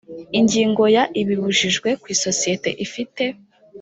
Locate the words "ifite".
2.85-3.23